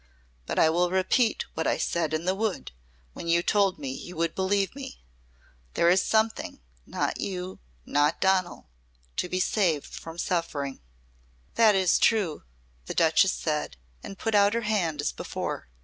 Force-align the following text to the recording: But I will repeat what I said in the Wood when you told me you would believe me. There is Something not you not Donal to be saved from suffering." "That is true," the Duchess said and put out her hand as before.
But 0.47 0.57
I 0.57 0.67
will 0.71 0.89
repeat 0.89 1.45
what 1.53 1.67
I 1.67 1.77
said 1.77 2.11
in 2.11 2.25
the 2.25 2.33
Wood 2.33 2.71
when 3.13 3.27
you 3.27 3.43
told 3.43 3.77
me 3.77 3.91
you 3.91 4.15
would 4.15 4.33
believe 4.33 4.75
me. 4.75 5.03
There 5.75 5.91
is 5.91 6.01
Something 6.01 6.59
not 6.87 7.21
you 7.21 7.59
not 7.85 8.19
Donal 8.19 8.67
to 9.17 9.29
be 9.29 9.39
saved 9.39 9.85
from 9.93 10.17
suffering." 10.17 10.81
"That 11.53 11.75
is 11.75 11.99
true," 11.99 12.41
the 12.87 12.95
Duchess 12.95 13.33
said 13.33 13.77
and 14.01 14.17
put 14.17 14.33
out 14.33 14.55
her 14.55 14.61
hand 14.61 15.01
as 15.01 15.11
before. 15.11 15.69